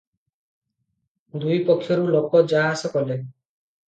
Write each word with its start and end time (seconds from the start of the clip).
ଦୁଇପକ୍ଷରୁ 1.43 2.07
ଲୋକ 2.15 2.41
ଯା 2.55 2.63
ଆସ 2.71 2.91
କଲେ। 2.95 3.19